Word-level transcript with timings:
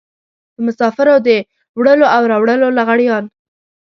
د 0.55 0.57
مسافرو 0.65 1.15
د 1.27 1.29
وړلو 1.77 2.05
او 2.15 2.21
راوړلو 2.31 2.67
لغړيان. 2.77 3.23